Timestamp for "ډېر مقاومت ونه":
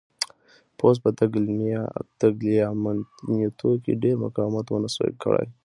4.03-4.89